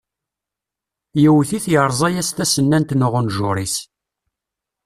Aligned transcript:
Yewwet-it 1.21 1.65
yerẓa-as 1.71 2.29
tasennant 2.31 2.95
n 2.95 3.05
uɣenjuṛ-is. 3.07 3.75